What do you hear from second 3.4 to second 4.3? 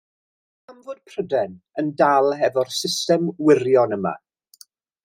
wirion yma?